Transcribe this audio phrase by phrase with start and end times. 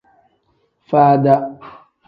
[0.89, 1.33] Faada.